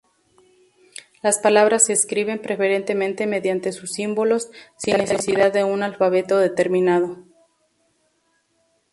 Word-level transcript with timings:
Las 1.21 1.37
palabras 1.37 1.85
se 1.85 1.93
escriben 1.93 2.41
preferentemente 2.41 3.27
mediante 3.27 3.71
sus 3.71 3.91
símbolos, 3.91 4.49
sin 4.75 4.97
necesidad 4.97 5.53
de 5.53 5.63
un 5.63 5.83
alfabeto 5.83 6.39
determinado. 6.39 7.19